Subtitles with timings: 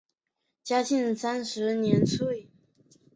[0.63, 2.25] 嘉庆十三年卒。